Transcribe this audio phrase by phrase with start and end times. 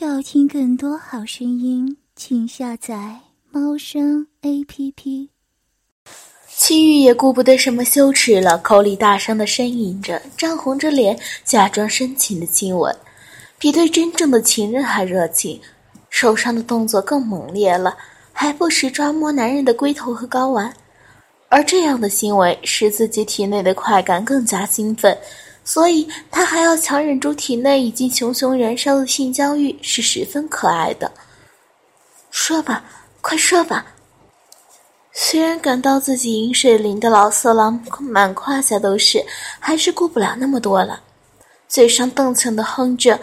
[0.00, 3.18] 要听更多好声音，请下载
[3.50, 5.28] 猫声 A P P。
[6.46, 12.94] 青玉也顾不得什么羞耻了，口里大声的呻吟着，涨红着脸，假装深情的亲吻，
[13.58, 15.60] 比对真正的情人还热情，
[16.10, 17.96] 手上的动作更猛烈了，
[18.32, 20.72] 还不时抓摸男人的龟头和睾丸，
[21.48, 25.18] 而这样的行为使自己体内的快感更加兴奋。
[25.68, 31.12] 所以，他还要强忍住体内已经熊熊燃烧的性焦欲，是十分可爱的。
[32.30, 32.82] 说吧，
[33.20, 33.84] 快说吧！
[35.12, 39.22] 虽然感到自己饮水淋的老色狼满胯下都是，
[39.60, 41.02] 还是顾不了那么多了，
[41.68, 43.20] 嘴上瞪蹭的哼着。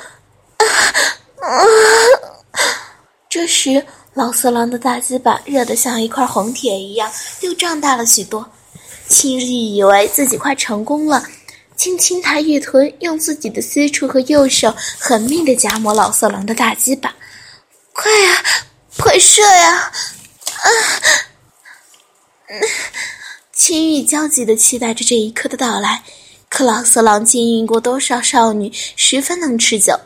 [3.27, 8.47] 这时，老色狼的大鸡巴热得像一块红铁一样，又胀大了许多。
[9.07, 11.23] 青玉以为自己快成功了。
[11.75, 17.13] 轻轻抬玉臀，用自己的私处和右手狠命的夹磨老色狼的大鸡巴，
[17.93, 18.43] 快呀，
[18.97, 19.75] 快射呀！
[19.75, 20.67] 啊！
[23.53, 26.03] 青玉焦急的期待着这一刻的到来，
[26.49, 29.99] 可老色狼经营过多少少女，十分能持久，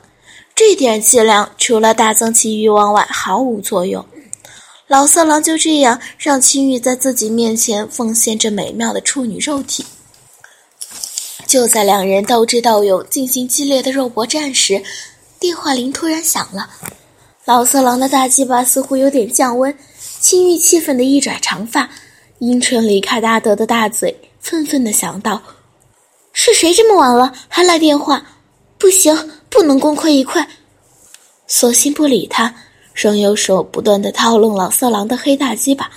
[0.55, 4.05] 这点伎俩除了大增其欲望外毫无作用。
[4.87, 9.85] 老色狼就这样让青玉在自己面前奉献着美妙的处女肉体。
[11.49, 14.79] 就在两人斗智斗勇、进行激烈的肉搏战时，
[15.39, 16.69] 电话铃突然响了。
[17.43, 19.75] 老色狼的大鸡巴似乎有点降温，
[20.19, 21.89] 青玉气愤的一拽长发，
[22.37, 25.41] 阴唇离开大德的大嘴，愤愤的想到
[26.33, 28.23] ：“是谁这么晚了还来电话？
[28.77, 30.45] 不行，不能功亏一篑。”
[31.47, 32.53] 索性不理他，
[32.93, 35.89] 仍有手不断的套弄老色狼的黑大鸡巴，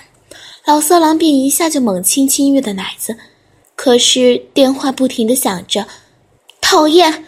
[0.65, 3.15] 老色狼便一下就猛亲青玉的奶子。
[3.75, 5.85] 可是电话不停的响着，
[6.61, 7.25] 讨厌！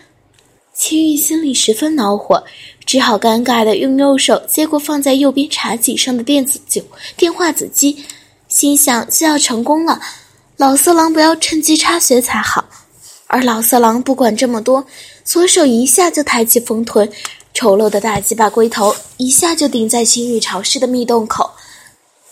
[0.74, 2.44] 青玉心里十分恼火，
[2.86, 6.84] 只好尴尬的用右手接过放在右边茶几上的电子酒
[7.16, 8.04] 电话子机，
[8.50, 10.02] 心想就要成功了，
[10.58, 12.66] 老色狼不要趁机插血才好。
[13.28, 14.86] 而老色狼不管这么多，
[15.24, 17.10] 左手一下就抬起丰臀，
[17.54, 21.50] 丑陋的大鸡巴龟头一下就顶在青玉潮湿的蜜洞口。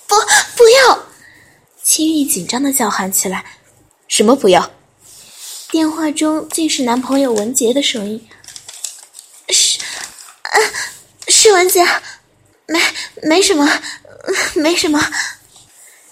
[0.05, 0.15] 不，
[0.57, 0.99] 不要！
[1.81, 3.43] 青玉紧张的叫喊起来。
[4.15, 4.69] 什么不要？
[5.71, 8.23] 电话中竟是男朋友文杰的声音。
[9.49, 10.53] 是，啊，
[11.29, 11.83] 是文杰，
[12.67, 12.79] 没，
[13.23, 13.67] 没什么，
[14.53, 15.03] 没什么。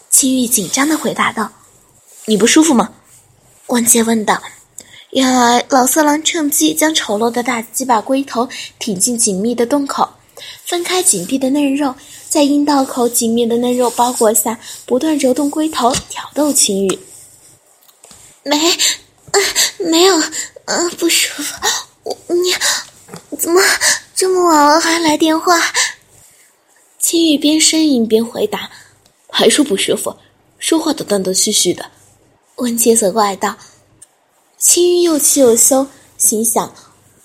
[0.09, 1.47] 青玉紧张的回答道
[2.25, 2.91] ：“你不舒服吗？”
[3.69, 4.41] 文杰问道。
[5.11, 10.11] 原来老色狼趁机将丑陋的大鸡巴龟头挺进紧密的洞口，
[10.65, 11.93] 分开紧闭的嫩肉，
[12.27, 16.99] 在阴道口紧密的嫩肉包裹下，不断揉动龟头，挑逗青玉。
[18.43, 18.57] 没，
[19.31, 20.21] 嗯没有，
[20.65, 21.53] 嗯，不舒服。
[22.03, 22.53] 我你
[23.37, 23.61] 怎么
[24.15, 25.59] 这么晚了还来电话？
[26.99, 28.69] 青玉边呻吟边回答
[29.29, 30.15] ：“还说不舒服，
[30.59, 31.85] 说话都断断续续的。”
[32.57, 33.57] 温杰责怪道。
[34.57, 35.87] 青玉又气又羞，
[36.17, 36.73] 心想：“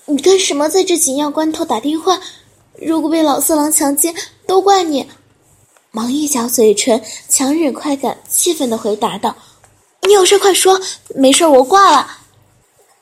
[0.05, 2.19] 你干什么在这紧要关头打电话？
[2.79, 4.13] 如果被老色狼强奸，
[4.45, 5.07] 都怪你。”
[5.91, 9.35] 忙一嚼嘴唇，强忍快感，气愤的回答道。
[10.07, 10.79] 你有事快说，
[11.09, 12.07] 没事我挂了。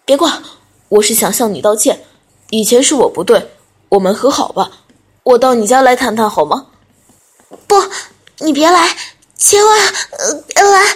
[0.06, 0.42] 别挂，
[0.90, 2.04] 我是想向你道歉，
[2.50, 3.52] 以前是我不对，
[3.90, 4.72] 我们和好吧。
[5.22, 6.66] 我到你家来谈谈好吗？
[7.68, 7.76] 不，
[8.40, 8.98] 你别来，
[9.38, 9.94] 千万
[10.48, 10.96] 别来，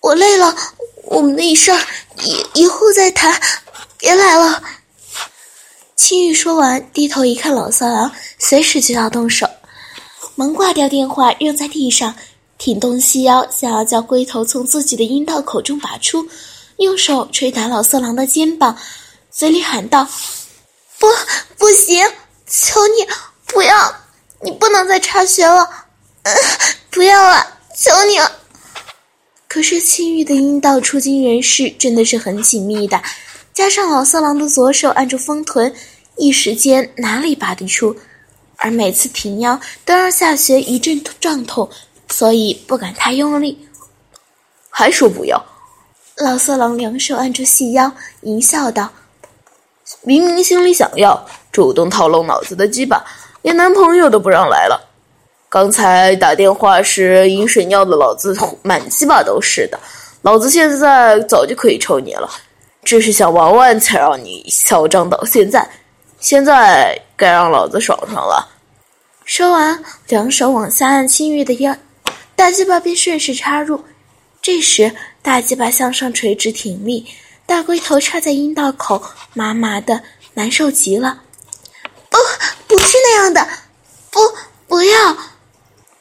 [0.00, 0.56] 我累了，
[1.04, 1.78] 我们的事儿
[2.22, 3.38] 以以后再谈，
[3.98, 4.62] 别来了。
[5.96, 9.46] 青玉说完，低头一看老色狼，随时就要动手，
[10.34, 12.14] 忙挂掉电话，扔在地上。
[12.56, 16.26] 挺动细腰，想要将龟头从自己的阴道口中拔出，
[16.78, 18.76] 用手捶打老色狼的肩膀，
[19.30, 20.06] 嘴里喊道
[20.98, 21.06] ：“不，
[21.58, 22.06] 不行！
[22.46, 23.06] 求你
[23.46, 23.94] 不要！
[24.40, 25.68] 你不能再插血了！
[26.90, 27.46] 不要了！
[27.76, 28.30] 求你了！”
[29.48, 33.02] 可是青玉的阴道出精人士真的是很紧密的，
[33.52, 35.72] 加上老色狼的左手按住丰臀，
[36.16, 37.96] 一时间哪里拔得出？
[38.56, 41.68] 而每次挺腰都让下穴一阵胀痛。
[42.14, 43.58] 所以不敢太用力，
[44.70, 45.44] 还说不要。
[46.18, 47.90] 老色狼两手按住细腰，
[48.20, 48.88] 淫笑道
[50.02, 51.20] ：“明明心里想要，
[51.50, 53.04] 主动套路脑子的鸡巴，
[53.42, 54.80] 连男朋友都不让来了。
[55.48, 58.32] 刚才打电话时饮水尿的老子
[58.62, 59.80] 满鸡巴都是的，
[60.22, 62.30] 老子现在早就可以抽你了，
[62.84, 65.68] 只是想玩玩才让你嚣张到现在。
[66.20, 68.48] 现在该让老子爽爽了。”
[69.26, 71.74] 说完，两手往下按青玉的腰。
[72.36, 73.84] 大鸡巴便顺势插入，
[74.42, 77.06] 这时大鸡巴向上垂直挺立，
[77.46, 79.02] 大龟头插在阴道口，
[79.32, 80.02] 麻麻的，
[80.34, 81.22] 难受极了。
[82.10, 82.18] 不，
[82.66, 83.46] 不是那样的，
[84.10, 84.20] 不，
[84.66, 85.16] 不要！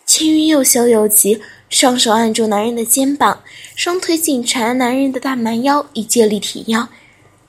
[0.05, 3.41] 青云又羞又急，双手按住男人的肩膀，
[3.75, 6.87] 双腿紧缠男人的大蛮腰，以借力挺腰，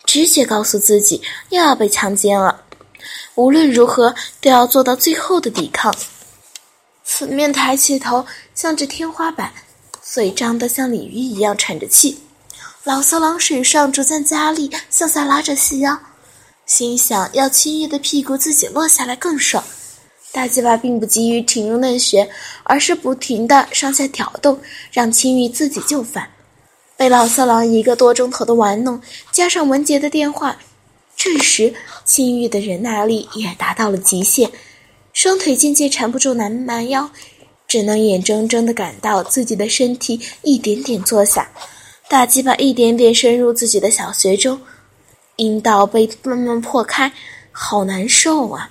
[0.04, 2.62] 直觉告诉自己又要被强奸了。
[3.34, 5.92] 无论如何都要做到最后的抵抗。
[7.06, 9.52] 此面抬起头，向着天花板，
[10.00, 12.18] 嘴张得像鲤鱼一样喘着气。
[12.84, 15.98] 老色狼手上逐渐加力，向下拉着细腰，
[16.66, 19.62] 心想要青玉的屁股自己落下来更爽。
[20.30, 22.28] 大鸡巴并不急于停入嫩穴，
[22.64, 24.60] 而是不停地上下挑动，
[24.92, 26.28] 让青玉自己就范。
[26.96, 29.00] 被老色狼一个多钟头的玩弄，
[29.32, 30.56] 加上文杰的电话。
[31.16, 31.72] 这时，
[32.04, 34.50] 青玉的忍耐力也达到了极限，
[35.12, 37.08] 双腿渐渐缠不住男蛮腰，
[37.74, 41.50] 只能眼睁睁地感到自己的身体一点点坐下，
[42.08, 44.60] 大鸡巴一点点深入自己的小穴中，
[45.34, 47.12] 阴道被慢慢破开，
[47.50, 48.70] 好难受啊！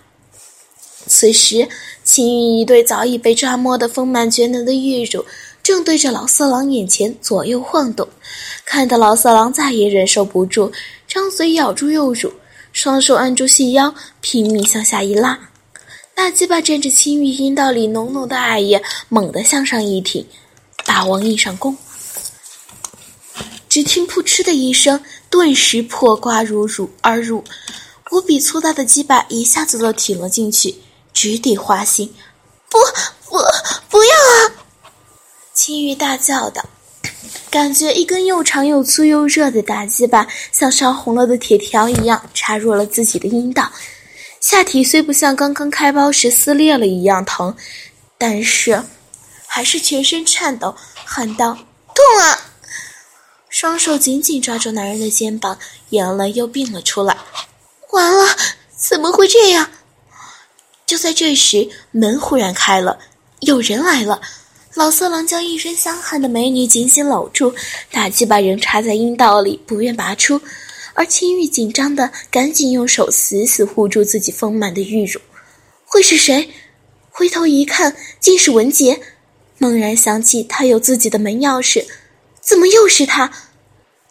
[1.06, 1.68] 此时，
[2.06, 5.26] 青玉一对早已被抓摸得丰满绝伦的玉乳，
[5.62, 8.08] 正对着老色狼眼前左右晃动，
[8.64, 10.72] 看得老色狼再也忍受不住，
[11.10, 12.32] 张嘴咬住右乳。
[12.72, 15.38] 双手按住细腰，拼命向下一拉，
[16.16, 20.26] 大鸡巴沾着青玉阴道里浓浓的艾叶，猛地向上一挺，
[20.86, 21.76] 大王硬上弓。
[23.68, 27.44] 只听“噗嗤”的一声，顿时破瓜如乳而入，
[28.12, 30.76] 无比粗大的鸡巴一下子都挺了进去，
[31.12, 32.14] 直抵花心。
[32.70, 32.78] 不
[33.28, 33.38] 不
[33.90, 34.54] 不要啊！
[35.54, 36.64] 青玉大叫道。
[37.50, 43.72] 感觉一根又长又粗又热的大鸡巴像烧红了的铁条一样插入了自己的阴道，
[44.44, 47.56] 下体虽不像刚刚开包时撕裂了一样疼，
[48.18, 48.84] 但是
[49.48, 50.76] 还是全身颤抖，
[51.06, 51.58] 喊道
[51.96, 52.52] ：“痛啊！”
[53.48, 55.58] 双手紧紧抓住男人的肩膀，
[55.92, 57.16] 眼泪又并了出来。
[57.92, 58.36] 完了，
[58.76, 59.72] 怎么会这样？
[60.86, 63.00] 就在这时，门忽然开了，
[63.40, 64.22] 有人来了。
[64.74, 67.56] 老色狼将一身香汗的美女紧紧搂住，
[67.90, 70.42] 大鸡巴仍插在阴道里，不愿拔出。
[70.94, 75.20] 而青玉紧张的赶紧用手死死护住自己丰满的玉乳。
[75.86, 76.50] 会是谁？
[77.10, 79.00] 回头一看，竟是文杰。
[79.58, 81.86] 猛然想起他有自己的门钥匙，
[82.42, 83.32] 怎么又是他？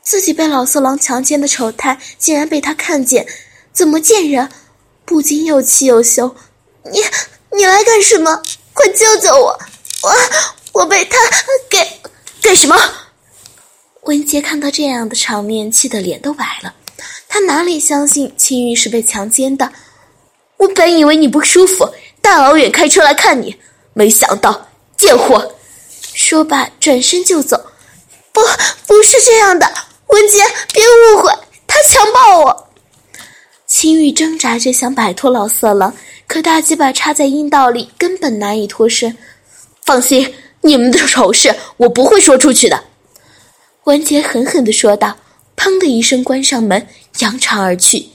[0.03, 3.27] 自己被老色狼强奸的丑态竟然被他看见，
[3.73, 4.49] 怎么贱人？
[5.05, 6.35] 不禁又气又羞。
[6.85, 7.01] 你
[7.57, 8.43] 你来干什么？
[8.73, 9.59] 快救救我！
[10.03, 11.19] 我我被他
[11.69, 11.79] 给
[12.41, 12.77] 干什么？
[14.03, 16.75] 文杰看到这样的场面，气得脸都白了。
[17.29, 19.73] 他哪里相信青玉是被强奸的？
[20.57, 21.89] 我本以为你不舒服，
[22.21, 23.57] 大老远开车来看你，
[23.93, 25.55] 没想到贱货！
[26.15, 27.57] 说罢转身就走。
[28.33, 28.41] 不，
[28.89, 29.73] 不是这样的，
[30.09, 30.41] 文杰，
[30.73, 31.33] 别误会，
[31.69, 32.69] 他强暴我。
[33.69, 35.95] 青玉挣扎着想摆脱老色狼，
[36.27, 39.17] 可大鸡巴插在阴道里，根本难以脱身。
[39.85, 42.83] 放心，你们的丑事我不会说出去的。”
[43.85, 45.17] 文杰狠狠地说道，
[45.57, 46.87] 砰的一声关上门，
[47.19, 48.07] 扬长而去。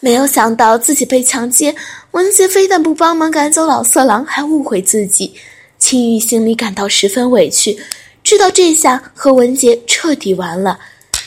[0.00, 1.74] 没有想到自己被强奸，
[2.10, 5.34] 文杰非但不帮忙赶走老色狼，还误会自己。
[5.78, 7.78] 青玉心里感到十分委屈，
[8.22, 10.80] 知道这下和文杰彻底完了。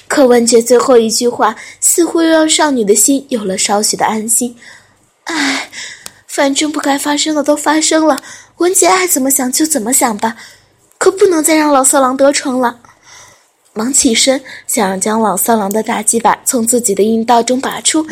[0.07, 4.55] 可文杰最后一句话，似乎又让少女的心有了少许的安心。
[5.23, 5.69] 唉。
[6.27, 8.21] 反正不该发生的都发生了，
[8.57, 10.35] 文杰爱怎么想就怎么想吧，
[10.97, 12.79] 可不能再让老色狼得逞了。
[13.73, 18.05] 忙起身，想要将老色狼的大鸡巴从自己的阴道中拔出，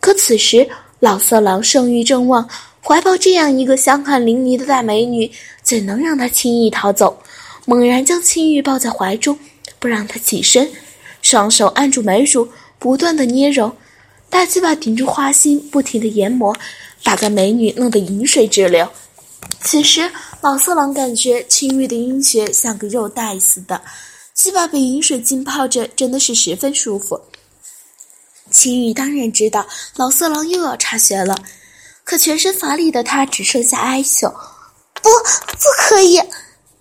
[0.00, 0.68] 可此时
[1.00, 2.48] 老色狼盛欲正旺，
[2.82, 5.30] 怀抱这样一个香汗淋漓的大美女，
[5.62, 7.20] 怎能让他轻易逃走？
[7.64, 9.38] 猛然将青玉抱在怀中，
[9.78, 10.70] 不让她起身，
[11.20, 13.76] 双手按住美乳，不断的捏揉，
[14.30, 16.54] 大鸡巴顶住花心，不停的研磨。
[17.04, 18.86] 把个美女弄得饮水直流。
[19.62, 23.80] 此时，老色狼感觉青玉的阴穴像个肉袋似的，
[24.34, 27.20] 鸡巴被饮水浸泡着，真的是十分舒服。
[28.50, 29.66] 青玉当然知道
[29.96, 31.36] 老色狼又要插穴了，
[32.04, 34.28] 可全身乏力的他只剩下哀求
[35.02, 36.22] ：“不，不可以！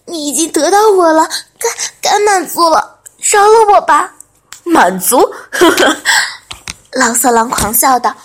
[0.06, 1.28] 你已经得到我了，
[1.60, 4.16] 该该满足了，饶了我吧！”
[4.64, 5.18] 满足？
[5.52, 5.98] 呵呵，
[6.94, 8.16] 老色狼狂笑道。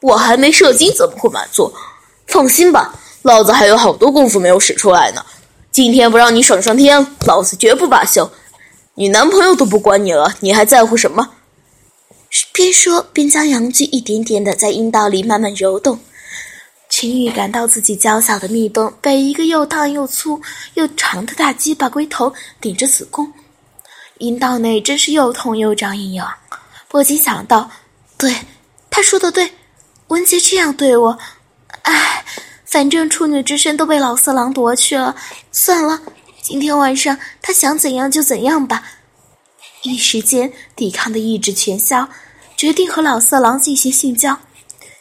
[0.00, 1.72] 我还没射精，怎么会满足？
[2.26, 5.24] 放心吧，老子还有好多功夫没有使出来呢。
[5.70, 8.30] 今天不让你爽上天，老子绝不罢休。
[8.94, 11.30] 你男朋友都不管你了，你还在乎什么？
[12.52, 15.98] 边说边将阳具一点点的在阴道里慢慢揉动。
[16.88, 20.40] 秦宇感到自己娇小的蜜洞被一个又烫又粗
[20.74, 23.32] 又长的大鸡巴龟头顶着子宫，
[24.18, 26.28] 阴道内真是又痛又胀又痒，
[26.88, 27.70] 不禁想到：
[28.18, 28.34] 对，
[28.90, 29.50] 他说的对。
[30.08, 31.16] 文杰这样对我，
[31.82, 32.24] 唉，
[32.70, 35.16] 反正处女之身都被老色狼夺去了，
[35.50, 36.00] 算了，
[36.40, 38.84] 今天晚上他想怎样就怎样吧。
[39.82, 42.08] 一时间，抵抗的意志全消，
[42.56, 44.38] 决定和老色狼进行性交。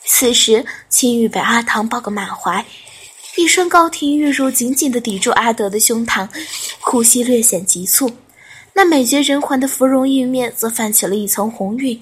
[0.04, 2.66] 此时，青玉被阿唐抱个满怀，
[3.36, 6.28] 一双高挺玉乳紧紧地抵住阿德的胸膛，
[6.80, 8.10] 呼吸略显急促。
[8.74, 12.02] 那美绝人寰的芙蓉玉面则泛起了一层红晕，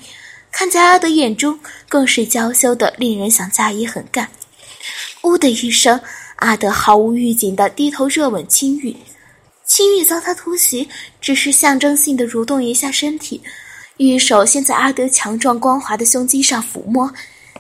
[0.50, 1.60] 看在阿德眼中，
[1.90, 4.30] 更是娇羞的令人想加以狠干。
[5.24, 6.00] 呜的一声，
[6.38, 8.96] 阿德毫无预警地低头热吻青玉。
[9.66, 10.88] 青玉遭他突袭，
[11.20, 13.42] 只是象征性的蠕动一下身体，
[13.98, 17.12] 玉手先在阿德强壮光滑的胸肌上抚摸，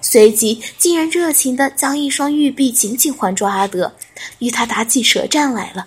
[0.01, 3.93] 随即竟然热情的将一双玉臂紧紧环住阿德，
[4.39, 5.85] 与他打起舌战来了。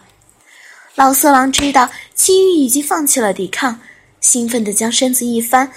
[0.95, 3.81] 老色狼知道青玉已经放弃了抵抗，
[4.21, 5.73] 兴奋的将身子一翻，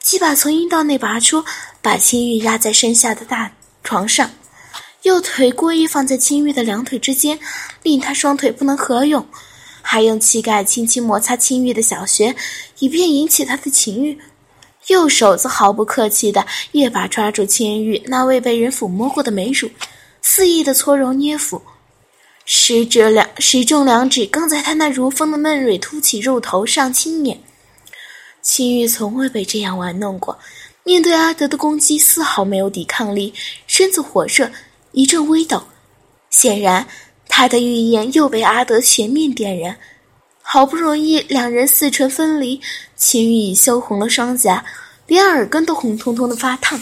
[0.00, 1.44] 鸡巴从阴道内拔出，
[1.82, 3.52] 把青玉压在身下的大
[3.84, 4.30] 床上，
[5.02, 7.38] 右腿故意放在青玉的两腿之间，
[7.82, 9.26] 令他双腿不能合拢。
[9.84, 12.34] 还用膝盖轻轻摩擦青玉的小穴，
[12.78, 14.16] 以便引起他的情欲；
[14.86, 19.68] 右手则毫不客气地一把抓住青玉那未被人抚摸过的美乳，
[20.22, 21.60] 肆意地搓揉捏抚，
[22.44, 27.36] 食指两食中两指刚在他那如风的嫩蕊凸起肉头上轻捻。
[28.40, 30.38] 青玉从未被这样玩弄过，
[30.84, 33.34] 面对阿德的攻击丝毫没有抵抗力，
[33.66, 34.48] 身子火热，
[34.92, 35.62] 一阵微抖，
[36.30, 36.86] 显然。
[37.34, 39.74] 他的欲焰又被阿德全面点燃，
[40.42, 42.60] 好不容易两人四唇分离，
[42.94, 44.62] 秦玉已羞红了双颊，
[45.06, 46.78] 连耳根都红彤彤的发烫。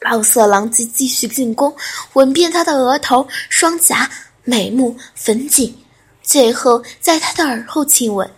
[0.00, 1.76] 老色狼继继续进攻，
[2.14, 4.10] 吻遍他的额头、双颊、
[4.44, 5.76] 眉目、粉颈，
[6.22, 8.28] 最后在他的耳后亲吻，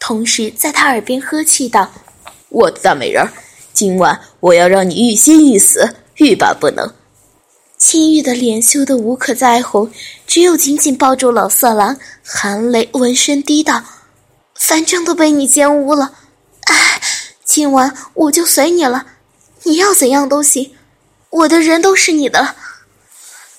[0.00, 1.86] 同时在他耳边呵气道
[2.48, 3.30] ：“我的大美人儿，
[3.74, 6.90] 今晚我要让你欲仙欲死，欲罢不能。”
[7.84, 9.90] 青玉的脸羞得无可再红，
[10.24, 13.82] 只有紧紧抱住老色狼，含泪闻声低道
[14.54, 16.12] ：“反正都被你奸污了，
[16.66, 17.02] 哎，
[17.44, 19.04] 今晚我就随你了，
[19.64, 20.72] 你要怎样都行，
[21.28, 22.54] 我的人都是你的了。”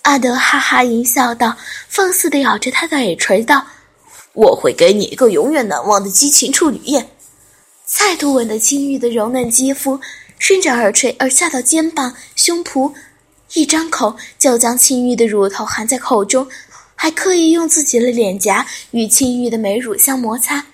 [0.04, 1.58] 阿德哈哈淫笑道，
[1.90, 3.68] 放肆地咬着他的耳垂道
[4.32, 7.10] ：“我会给你一个永远难忘的激情处女宴。”
[7.86, 10.00] 再度吻得青玉的柔嫩肌肤，
[10.40, 12.94] 顺着耳垂而下到肩膀、胸脯。
[13.56, 16.48] 一张口就将青玉的乳头含在口中，
[16.96, 20.66] 还刻意用自己的脸颊与青玉的美乳相摩擦，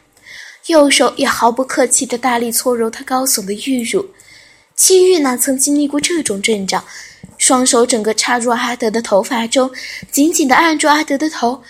[0.68, 4.10] 右手也毫不客气地大力搓揉她高耸的玉乳。
[4.76, 6.82] 青玉哪曾经历过这种阵仗，
[7.38, 9.70] 双手整个插入阿德的头发中，
[10.10, 11.62] 紧紧地按住阿德的头，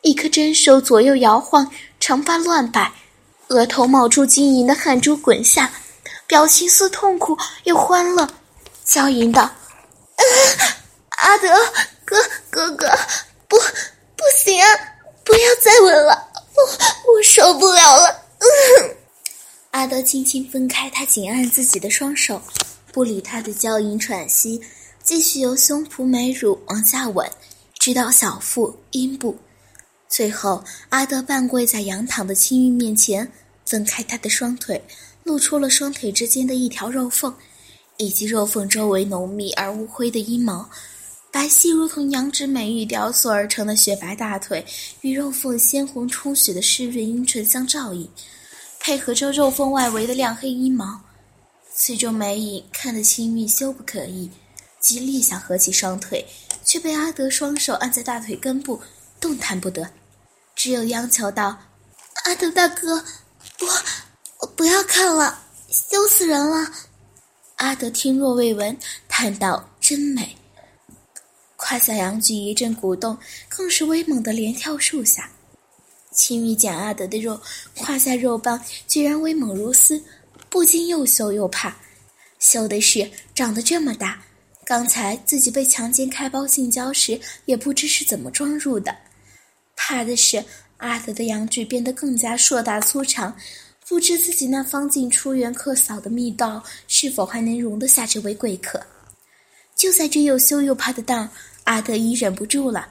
[0.00, 2.90] 一颗真手左右摇晃，长发乱摆，
[3.48, 5.70] 额头冒出晶莹的汗珠滚下，
[6.26, 8.26] 表情似痛苦又欢乐，
[8.82, 9.50] 娇吟道。
[11.18, 11.48] 阿德
[12.04, 12.16] 哥
[12.50, 12.88] 哥哥，
[13.48, 14.56] 不，不行，
[15.24, 18.24] 不要再吻了，我我受不了了。
[19.72, 22.40] 阿德轻轻分开他紧按自己的双手，
[22.92, 24.60] 不理他的娇吟喘息，
[25.02, 27.30] 继续由胸脯美乳往下吻，
[27.78, 29.36] 直到小腹阴部，
[30.08, 33.30] 最后阿德半跪在仰躺的青玉面前，
[33.66, 34.82] 分开他的双腿，
[35.22, 37.34] 露出了双腿之间的一条肉缝。
[37.98, 40.68] 以及肉缝周围浓密而乌灰的阴毛，
[41.30, 44.64] 白皙如同羊脂美玉雕塑而成的雪白大腿，
[45.02, 48.08] 与肉缝鲜红充血的湿润阴唇相照应，
[48.80, 51.00] 配合着肉缝外围的亮黑阴毛，
[51.74, 54.30] 此种美影看得青玉羞不可抑，
[54.80, 56.24] 极力想合起双腿，
[56.64, 58.80] 却被阿德双手按在大腿根部，
[59.20, 59.90] 动弹不得，
[60.54, 61.58] 只有央求道
[62.24, 63.04] ：“阿德大哥，
[63.58, 63.66] 不
[64.38, 66.72] 我不要看了，羞死人了。”
[67.58, 68.76] 阿德听若未闻，
[69.08, 70.36] 叹道：“真美。”
[71.56, 75.28] 胯下羊具一阵鼓动，更是威猛的连跳数下。
[76.12, 77.40] 青玉见阿德的肉
[77.74, 80.00] 胯下肉棒居然威猛如斯，
[80.48, 81.76] 不禁又羞又怕。
[82.38, 84.22] 羞的是长得这么大，
[84.64, 88.92] 刚才自己被强奸开包性交时，也不知是怎么装入的；
[89.74, 90.44] 怕的是
[90.76, 93.36] 阿德的羊具变得更加硕大粗长。
[93.88, 98.78] 不知自己那方进出园客嫂的密道是否还能容得下这位贵客？
[99.74, 101.26] 就在这又羞又怕的当，
[101.64, 102.86] 阿德已忍不住了，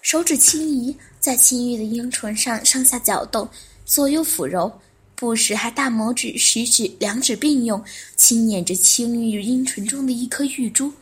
[0.00, 3.48] 手指轻移，在青玉的樱唇上上下搅动，
[3.84, 4.80] 左右抚揉，
[5.14, 7.80] 不时还大拇指、食指两指并用，
[8.16, 10.92] 轻捻着青玉樱唇中的一颗玉珠。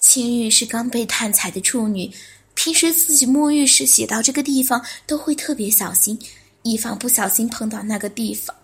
[0.00, 2.08] 青玉是刚被探采的处女，
[2.54, 6.16] 平时自己沐浴时洗到这个地方都会特别小心，
[6.62, 8.54] 以防不小心碰到那个地方。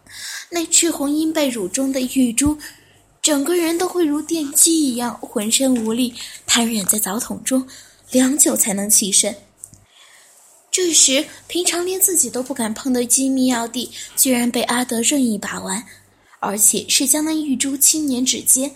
[0.51, 2.59] 那赤红阴被乳中的玉珠，
[3.21, 6.15] 整个人都会如电击一样，浑身无力，
[6.47, 7.67] 瘫软在澡桶中，
[8.11, 9.35] 良久才能起身。
[10.71, 15.83] 这时，平常连自己都不敢碰的机密要地，居然被阿德任意把玩，
[16.39, 18.71] 而且是将那玉珠轻捻指尖，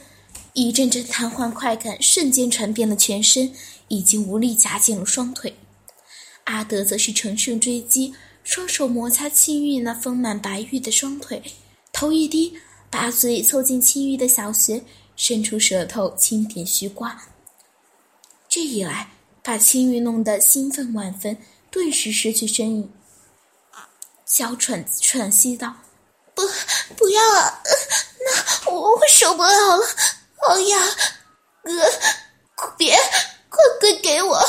[0.55, 3.53] 一阵阵瘫痪快感瞬间传遍了全身，
[3.89, 5.55] 已经无力夹紧了双腿。
[6.45, 8.13] 阿德则是乘胜追击，
[8.45, 11.43] 双手摩擦青玉那丰满白玉的双腿，
[11.93, 12.59] 头一低。
[12.93, 14.83] 把嘴凑近青玉的小穴，
[15.15, 17.17] 伸出舌头轻点须瓜。
[18.49, 19.09] 这一来，
[19.45, 21.39] 把青玉弄得兴奋万分，
[21.71, 22.93] 顿时失去声音，
[24.27, 25.73] 娇喘喘息道
[26.35, 26.43] ：“不，
[26.97, 27.63] 不要啊！
[28.65, 29.87] 那我我受不了了！
[30.39, 30.79] 好呀，
[31.63, 31.73] 哥，
[32.77, 32.97] 别，
[33.49, 34.35] 快快给我！
[34.35, 34.47] 啊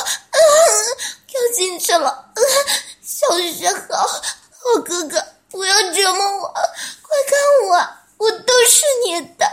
[1.32, 2.32] 要进去了！
[3.28, 6.52] 小穴好，好哥哥，不要折磨我！
[7.02, 9.44] 快看我！”我都是你的，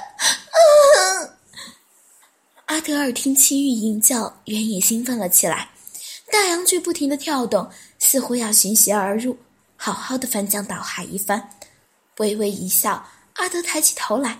[2.65, 5.69] 阿德尔听青玉吟叫，原也兴奋了起来。
[6.31, 9.35] 大阳具不停的跳动，似乎要寻邪而入，
[9.75, 11.49] 好好的翻江倒海一番。
[12.17, 14.39] 微微一笑，阿德抬起头来，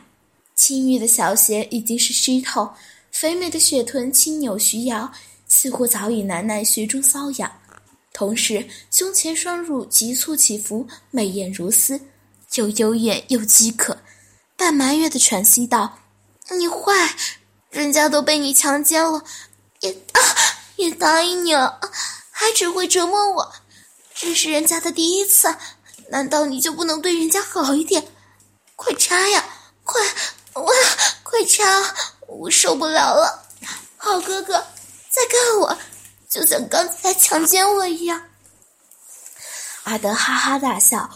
[0.54, 2.72] 青玉的小鞋已经是湿透，
[3.12, 5.12] 肥美的雪臀轻扭徐摇，
[5.48, 7.52] 似乎早已难耐穴中瘙痒，
[8.20, 12.02] 同时胸前双乳急促起伏，美艳如丝，
[12.56, 13.98] 又幽怨又饥渴。
[14.58, 16.00] 半埋怨的喘息道
[16.52, 17.16] ：“你坏，
[17.70, 19.24] 人家都被你强奸了，
[19.80, 20.20] 也啊
[20.76, 21.80] 也答应你了，
[22.30, 23.54] 还只会折磨我，
[24.14, 25.56] 这是人家的第一次，
[26.10, 28.06] 难道你就不能对人家好一点？
[28.76, 29.46] 快插呀，
[29.86, 30.02] 快，
[30.56, 30.70] 哇，
[31.24, 31.64] 快插，
[32.28, 33.48] 我受不了了！
[33.96, 34.56] 好哥哥，
[35.10, 35.59] 再干我，
[36.40, 38.22] 就像刚才强奸我一样。”
[39.84, 41.10] 阿德哈哈大笑：“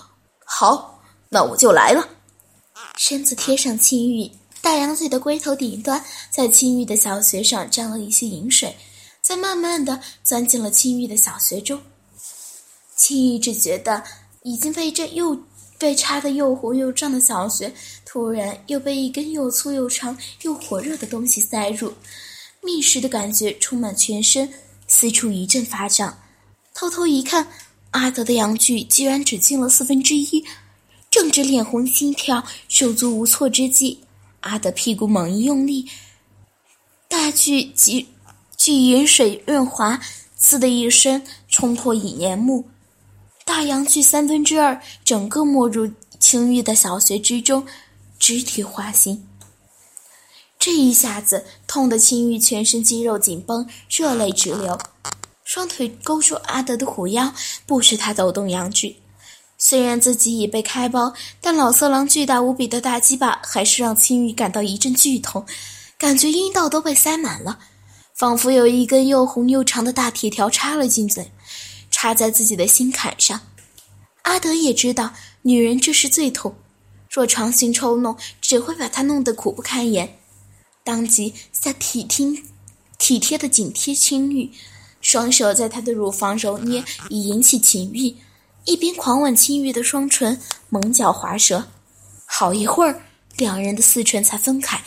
[0.44, 2.10] 好，那我就来了。”
[2.98, 4.30] 身子贴上青玉，
[4.62, 8.76] 大羊嘴的龟头顶端在青玉的小穴上沾了一些饮水，
[9.22, 11.80] 再慢慢的钻进了青玉的小穴中。
[12.96, 14.04] 青玉只觉得
[14.44, 15.38] 已经被这又
[15.78, 17.74] 被插的又红又胀的小穴，
[18.06, 21.94] 突然又被一根又粗又长又火热的东西塞入，
[22.62, 24.52] 觅食的感觉充满全身，
[24.88, 26.18] 四处一阵发胀。
[26.74, 27.48] 偷偷一看，
[27.92, 30.44] 阿德的阳具居然只进了四分之一。
[31.12, 34.00] 正值脸红心跳、手足无措之际，
[34.40, 35.88] 阿德屁股猛一用力，
[37.08, 38.08] 大巨即
[38.58, 40.02] 巨云水润滑，
[40.40, 42.68] 呲的一声冲破引檐幕，
[43.46, 45.88] 大阳具三分之二整个没入
[46.20, 47.64] 青玉的小穴之中，
[48.18, 49.24] 肢体滑行。
[50.66, 54.80] 这一下子痛得青玉全身肌肉紧绷，热泪直流，
[55.44, 57.34] 双腿勾住阿德的虎腰，
[57.66, 58.96] 不许他抖动阳具。
[59.58, 65.46] 虽然自己已被开包，但老色狼巨大无比的大鸡巴还是让青玉感到一阵剧痛，
[65.98, 67.60] 感觉阴道都被塞满了，
[68.16, 71.26] 仿佛有一根又红又长的大铁条插了进去，
[71.92, 73.38] 插在自己的心坎上。
[74.22, 76.56] 阿德也知道女人这是最痛，
[77.10, 80.18] 若强行抽弄，只会把她弄得苦不堪言，
[80.84, 82.44] 当即下体听
[82.98, 84.52] 体贴的紧贴青玉，
[85.02, 88.16] 双手在她的乳房揉捏，以引起情欲。
[88.66, 91.66] 一边狂吻青玉的双唇，猛脚滑舌，
[92.26, 93.02] 好一会儿，
[93.36, 94.82] 两人的四唇才分开。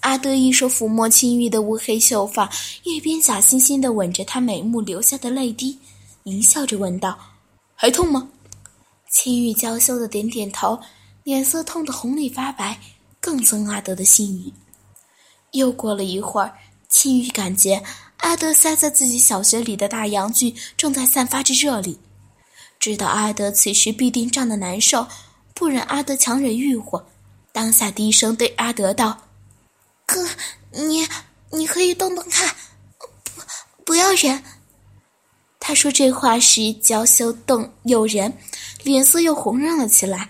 [0.00, 2.50] 阿德一手抚摸青玉的乌黑秀发，
[2.82, 5.78] 一边假惺惺的吻着她眉目流下的泪滴，
[6.24, 7.18] 淫笑着问道
[7.74, 8.28] ：“还痛吗？”
[9.10, 10.78] 青玉娇羞的点点头，
[11.22, 12.78] 脸色痛得红里发白，
[13.20, 14.52] 更增阿德的性欲。
[15.54, 16.52] 又过了一会儿，
[16.88, 17.82] 青玉感觉
[18.18, 21.98] 阿德塞在自己小穴里的大阳具正在散发着热力。
[22.78, 25.06] 知道阿德此时必定胀得难受，
[25.54, 27.04] 不忍阿德强忍欲火，
[27.52, 29.16] 当下低声对阿德道
[30.04, 30.28] ：“哥，
[30.70, 31.06] 你
[31.50, 32.54] 你可以动动看，
[32.98, 33.42] 不
[33.84, 34.42] 不要忍。”
[35.60, 38.36] 他说这话时娇羞动诱人，
[38.82, 40.28] 脸色又红润了起来。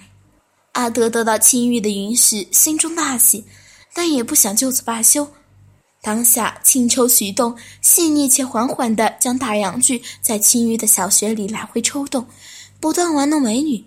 [0.72, 3.44] 阿德得到青玉的允许，心中大喜，
[3.94, 5.26] 但也不想就此罢休。
[6.02, 12.26] 当下轻抽徐动，细腻且缓缓地将大阳具在青玉的小穴里来回抽动，
[12.78, 13.82] 不断玩弄美女。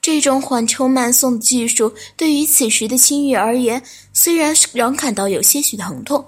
[0.00, 6.24] 这种缓抽慢送的技术，对于此时的青玉而言，虽然仍感到有些许疼痛，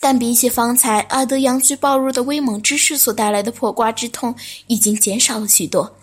[0.00, 4.34] 但比起方才阿德阳具暴入的威猛之势所带来的破瓜之痛，
[4.66, 5.94] 已经减少了许多。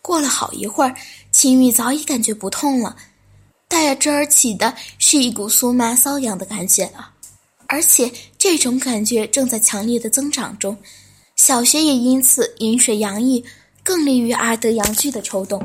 [0.00, 0.96] 过了好一会儿，
[1.30, 2.96] 青玉早已感觉不痛了，
[3.68, 7.10] 带之而起的是一股酥麻瘙痒的感觉了。
[7.66, 10.76] 而且这种感觉正在强烈的增长中，
[11.36, 13.44] 小学也因此饮水洋溢，
[13.82, 15.60] 更利于阿德阳具的抽动。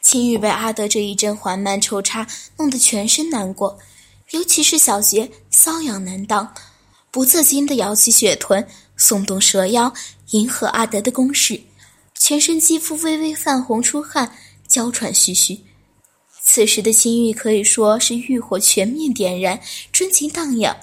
[0.00, 3.78] 青玉被阿德这一阵缓慢抽插弄得全身难过，
[4.30, 6.52] 尤其是小学瘙痒难当，
[7.10, 8.66] 不自禁地摇起雪臀，
[8.98, 9.92] 耸动蛇腰，
[10.30, 11.60] 迎合阿德的攻势，
[12.18, 14.34] 全身肌肤微微泛红出汗，
[14.66, 15.60] 娇喘吁吁。
[16.54, 19.58] 此时的青玉可以说是欲火全面点燃，
[19.90, 20.76] 春情荡漾，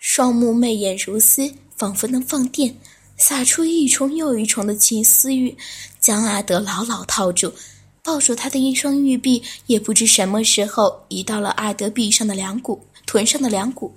[0.00, 2.76] 双目媚眼如丝，仿佛能放电，
[3.16, 5.56] 撒出一重又一重的情丝玉，
[6.00, 7.52] 将阿德牢牢套住。
[8.02, 13.94] 抱住他的一双玉臂，也不知什么时候移到了阿德臂上的两股、臀上的两股，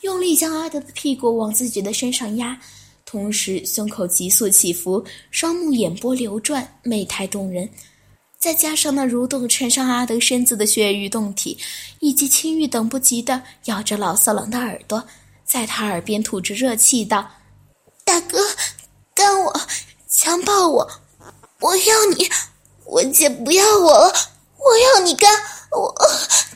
[0.00, 2.58] 用力将阿德的屁股往自己的身上压，
[3.04, 7.68] 同时胸口急速起伏，双目眼波流转，媚态动人。
[8.38, 11.58] 再加上那蠕动缠上阿德身子的血玉动体，
[11.98, 15.02] 以及青玉等不及的咬着老色狼的耳朵，
[15.44, 17.28] 在他耳边吐着热气道
[18.04, 18.38] ：“大哥，
[19.14, 19.60] 干我，
[20.08, 20.88] 强暴我，
[21.60, 22.30] 我要你。”
[22.90, 24.14] 我姐不要我了，
[24.56, 25.30] 我要你干，
[25.72, 25.94] 我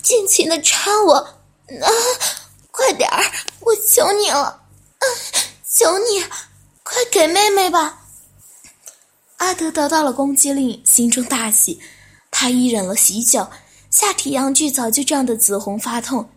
[0.02, 1.88] 尽情的插我，啊，
[2.70, 3.22] 快点儿，
[3.60, 5.04] 我求你了，啊，
[5.68, 6.24] 求你，
[6.82, 8.01] 快给妹妹吧。
[9.42, 11.80] 阿德得到了攻击令，心中大喜，
[12.30, 13.44] 他已忍了许久，
[13.90, 16.30] 下体阳具早就胀得紫红发痛，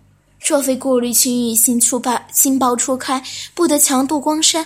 [0.43, 4.65] 若非顾虑青玉心出爆心爆初开，不得强度光山，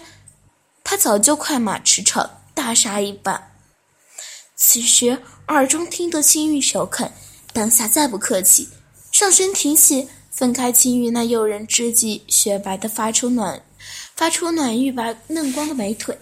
[0.86, 3.52] 他早就快马驰骋，大杀一般。
[4.56, 7.12] 此时耳中听得青玉首肯，
[7.52, 8.70] 当下再不客气，
[9.12, 13.62] 上身挺起，分开青玉那诱人之际，雪白的发出暖，
[14.16, 16.18] 发出暖玉白嫩光的美腿，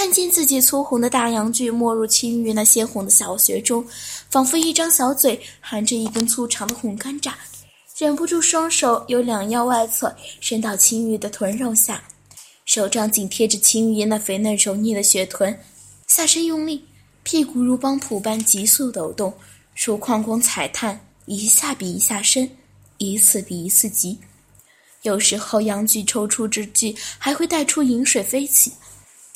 [0.00, 3.86] 看见自己粗红的大阳具没入青玉那鲜红的小穴中，
[4.30, 7.30] 仿佛一张小嘴含着一根粗长的红甘蔗，
[7.98, 12.02] 忍不住双手由两腰外侧伸到青玉的臀肉下，
[12.64, 15.54] 手掌紧贴着青玉那肥嫩柔腻的雪臀，
[16.06, 16.82] 下身用力。
[17.22, 19.30] 屁股如帮浦般急速抖动，
[19.74, 22.50] 如矿工踩炭，一下比一下深，
[22.96, 24.18] 一次比一次急。
[25.02, 28.72] 有时候阳具抽出之际，还会带出饮水飞起，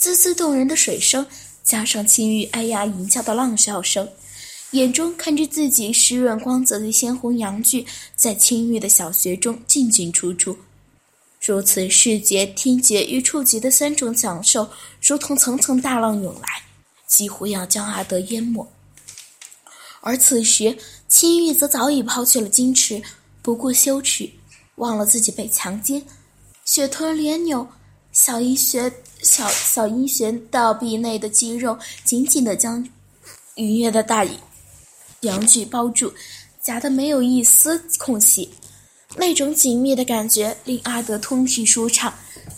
[0.04, 1.26] 滋滋动人的水声，
[1.62, 4.06] 加上青玉哎呀吟叫的浪笑声，
[4.72, 10.54] 眼中看着自己湿润光泽的鲜红阳具在青玉的小穴中进进出出，
[11.42, 14.68] 如此视觉、听觉与触觉的三种享受，
[15.00, 16.48] 如同层层大浪涌来。
[17.06, 18.70] 几乎要将阿德淹没，
[20.02, 20.76] 而此时
[21.08, 23.02] 青玉则早已抛弃了矜持，
[23.40, 24.28] 不顾羞耻，
[24.74, 26.04] 忘了自己被强奸，
[26.66, 27.66] 血臀连扭，
[28.14, 28.90] 小阴穴
[29.22, 32.88] 小小阴穴到壁内的肌肉紧紧地将
[33.56, 34.24] 愉悦的大
[35.22, 36.12] 阳具包住，
[36.62, 38.48] 夹得没有一丝空隙，
[39.16, 42.12] 那种紧密的感觉令阿德通体舒畅。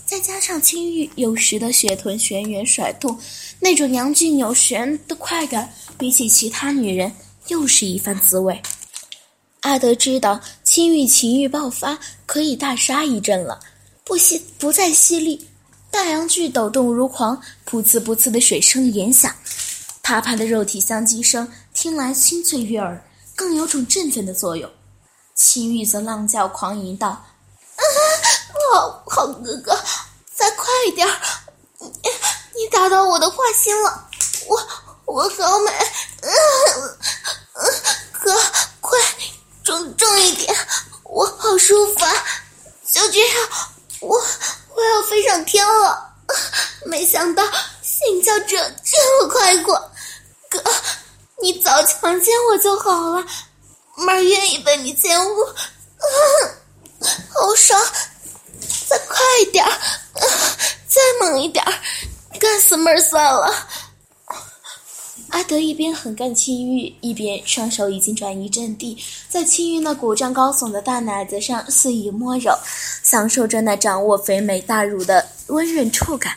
[0.05, 3.19] 再加上青玉有时的雪臀旋圆甩动，
[3.59, 7.11] 那种阳具扭旋的快感，比起其他女人
[7.49, 8.61] 又是一番滋味。
[9.61, 13.59] 阿德知道青玉情欲爆发，可以大杀一阵了，
[14.07, 15.51] 不惜不再犀利，
[15.91, 19.35] 大阳具抖动如狂，噗呲噗呲的水声连响，
[20.01, 24.71] 啪啪的肉体相击声听来清脆悦耳，更有种振奋的作用。
[25.35, 27.09] 青玉则浪叫狂吟道。
[27.09, 27.27] 啊
[28.73, 29.77] 好好哥哥，
[30.33, 31.09] 再快一点！
[31.81, 34.09] 你你打到我的花心了，
[34.47, 34.69] 我
[35.07, 35.73] 我好美，
[38.13, 38.33] 哥
[38.81, 38.99] 快
[39.65, 40.57] 重重一点，
[41.03, 42.13] 我好舒服啊！
[42.89, 43.49] 就这样，
[44.01, 44.17] 我
[44.75, 46.03] 我要飞上天了。
[46.85, 47.43] 没想到
[47.83, 49.75] 心跳这这么快过，
[50.49, 50.63] 哥，
[51.41, 53.25] 你早强奸我就好了，
[53.97, 55.55] 妹儿愿意被你奸污，啊
[57.33, 57.81] 好爽！
[58.89, 59.73] 再快一点儿，
[60.89, 61.73] 再猛一点儿，
[62.41, 63.69] 干死妹儿算了。
[65.29, 68.97] 阿德一边狠干青玉，一边双手已经转移阵地，
[69.29, 72.53] 在青玉那鼓胀高耸的大奶子上肆意摸揉，
[73.03, 76.35] 享受着那掌握肥美大乳的温润触感。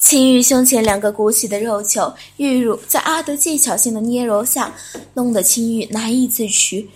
[0.00, 4.74] 青玉胸前两个鼓起的肉球，玉乳在阿德技巧性的捏揉下，
[5.14, 6.86] 弄得青玉难以自持，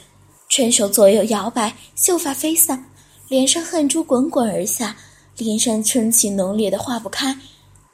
[0.50, 2.84] 拳手左右摇摆，秀发飞散。
[3.28, 4.96] 脸上汗珠滚滚而下，
[5.36, 7.36] 脸上春情浓烈的化不开，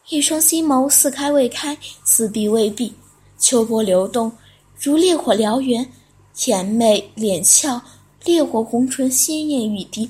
[0.09, 2.93] 一双心眸似开未开，似闭未闭，
[3.39, 4.33] 秋波流动，
[4.81, 5.87] 如烈火燎原，
[6.35, 7.81] 甜美脸俏，
[8.25, 10.09] 烈火红唇鲜艳欲滴，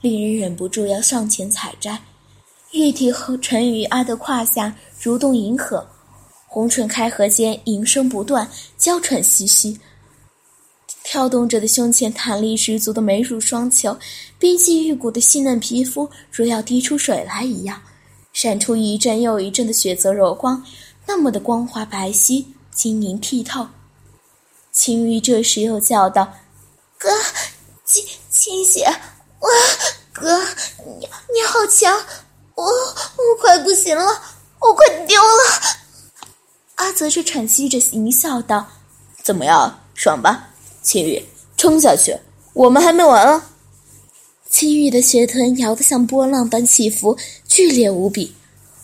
[0.00, 2.00] 令人忍不住要上前采摘。
[2.72, 5.86] 玉体和沉于阿的胯下，蠕动银河，
[6.46, 9.78] 红唇开合间，吟声不断，娇喘吁吁。
[11.02, 13.96] 跳动着的胸前，弹力十足的美乳双球，
[14.38, 17.80] 冰肌玉骨的细嫩皮肤，如要滴出水来一样，
[18.32, 20.62] 闪出一阵又一阵的血泽柔光，
[21.06, 22.44] 那么的光滑白皙、
[22.76, 23.66] 晶莹剔透。
[24.70, 26.30] 青玉这时又叫道
[26.98, 27.08] ：“哥，
[27.86, 28.84] 亲亲血，
[29.40, 29.48] 我
[30.12, 30.38] 哥，
[30.84, 31.98] 你你好强，
[32.54, 34.04] 我我快不行了，
[34.60, 35.78] 我快丢了。”
[36.76, 38.66] 阿泽却喘息着，淫笑道
[39.24, 40.50] ：“怎么样，爽吧？
[40.82, 41.24] 青玉，
[41.56, 42.14] 冲下去，
[42.52, 43.50] 我们还没完啊！”
[44.50, 47.16] 青玉的血臀摇得像波浪般起伏，
[47.48, 48.36] 剧烈无比。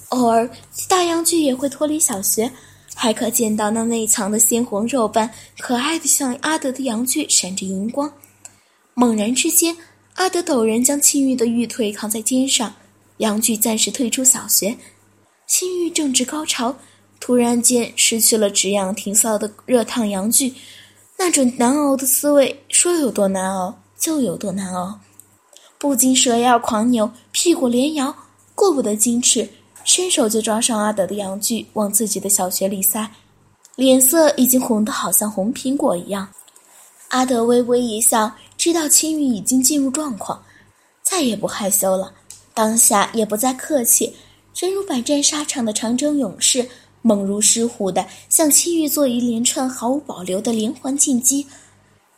[0.09, 0.49] 偶尔，
[0.89, 2.51] 大阳具也会脱离小穴，
[2.95, 8.13] 还可见到那内藏的鲜红肉瓣，可爱的像阿德的阳具闪着荧光。
[8.95, 9.77] 猛然之间，
[10.15, 12.75] 阿德陡然将青玉的玉腿扛在肩上，
[13.19, 14.77] 阳具暂时退出小穴。
[15.47, 16.77] 青玉正值高潮。
[17.25, 20.53] 突然间失去了止痒停骚的热烫阳具，
[21.17, 24.99] 那种难熬的滋味，说有多难熬就有多难熬。
[25.79, 28.13] 不禁蛇腰狂扭，屁股连摇，
[28.57, 29.49] 过不得矜持，
[29.85, 33.11] 伸手就抓上阿德的阳具往自己的小穴里塞，
[33.77, 36.29] 脸色已经红得好像红苹果一样。
[37.09, 40.43] 阿德微微一笑，知道青玉已经进入状况，
[41.03, 42.13] 再也不害羞了，
[42.55, 44.15] 当下也不再客气，
[44.55, 46.69] 真如百战沙场的长征勇士。
[47.05, 51.45] 猛如狮虎的向青玉做一连串毫无保留的连环进击，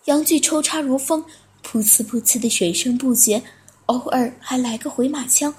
[0.04, 1.24] 阳具抽插如风，
[1.66, 3.42] 噗呲噗呲的水声不绝，
[3.86, 5.54] 偶尔还来个回马枪，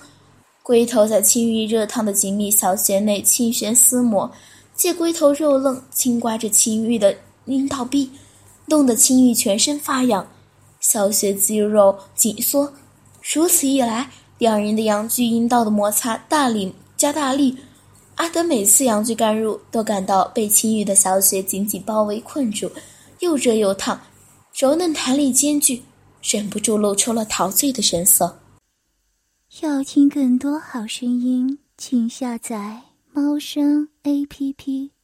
[0.66, 4.32] 龟头在青玉热烫的紧密小穴内轻旋撕磨，
[4.74, 8.10] 借龟头肉愣轻刮着青玉的阴道壁，
[8.66, 10.28] 弄得青玉全身发痒，
[10.80, 12.74] 小穴肌肉紧缩，
[13.32, 17.56] 如此一来，两人的阳具阴道的摩擦大力加大力。
[18.16, 22.72] 阿德每次阳具干入，都感到被青玉的小穴紧紧包围困住，
[23.20, 24.02] 又热又烫，
[24.52, 25.84] 柔嫩弹力兼具，
[26.24, 28.40] 忍不住露出了陶醉的神色。
[29.62, 32.82] 要听更多好声音，请下载
[33.14, 34.95] 猫声 A P P。